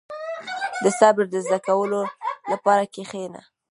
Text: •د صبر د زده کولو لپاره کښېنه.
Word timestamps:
•د 0.83 0.85
صبر 0.99 1.25
د 1.31 1.35
زده 1.45 1.59
کولو 1.67 2.01
لپاره 2.51 2.83
کښېنه. 2.93 3.41